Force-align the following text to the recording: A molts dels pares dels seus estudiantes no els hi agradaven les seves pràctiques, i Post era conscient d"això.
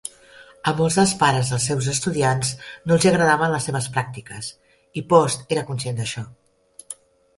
A 0.69 0.71
molts 0.77 0.95
dels 0.99 1.11
pares 1.19 1.51
dels 1.55 1.67
seus 1.71 1.89
estudiantes 1.91 2.55
no 2.87 2.97
els 2.97 3.05
hi 3.07 3.11
agradaven 3.11 3.53
les 3.57 3.69
seves 3.69 3.91
pràctiques, 3.99 4.51
i 5.03 5.07
Post 5.15 5.55
era 5.57 5.67
conscient 5.69 6.01
d"això. 6.01 6.25